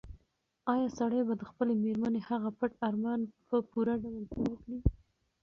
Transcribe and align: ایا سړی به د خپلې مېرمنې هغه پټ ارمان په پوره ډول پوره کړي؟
ایا 0.73 0.87
سړی 0.99 1.21
به 1.27 1.33
د 1.37 1.43
خپلې 1.49 1.73
مېرمنې 1.83 2.21
هغه 2.29 2.49
پټ 2.59 2.71
ارمان 2.87 3.21
په 3.47 3.55
پوره 3.69 3.95
ډول 4.03 4.23
پوره 4.33 4.55
کړي؟ 4.61 4.79